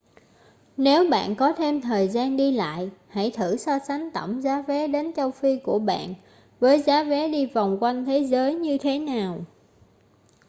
[0.77, 4.87] nếu bạn có thêm thời gian đi lại hãy thử so sánh tổng giá vé
[4.87, 6.13] đến châu phi của bạn
[6.59, 9.39] với giá vé đi vòng quanh thế giới như thế nào